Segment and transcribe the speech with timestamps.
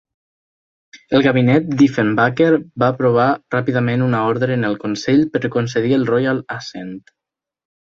[1.17, 2.49] El gabinet Diefenbaker
[2.85, 6.95] va aprovar ràpidament una ordre en el Consell per concedir el Royal Assent.